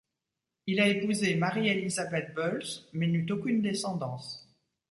[0.65, 4.49] Il a épousé Marie-Élisabeth Boels mais n'eut aucune descendance.